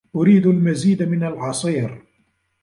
أريد 0.15 0.45
المزيد 0.47 1.03
من 1.03 1.23
العصير. 1.23 2.01